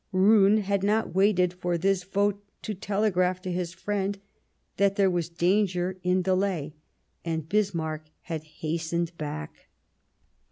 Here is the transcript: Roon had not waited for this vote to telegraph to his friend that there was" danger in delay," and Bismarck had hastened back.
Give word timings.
Roon 0.11 0.57
had 0.61 0.81
not 0.81 1.13
waited 1.13 1.53
for 1.53 1.77
this 1.77 2.03
vote 2.03 2.43
to 2.63 2.73
telegraph 2.73 3.39
to 3.43 3.51
his 3.51 3.71
friend 3.71 4.17
that 4.77 4.95
there 4.95 5.11
was" 5.11 5.29
danger 5.43 5.99
in 6.01 6.23
delay," 6.23 6.73
and 7.23 7.47
Bismarck 7.47 8.07
had 8.21 8.41
hastened 8.43 9.15
back. 9.19 9.67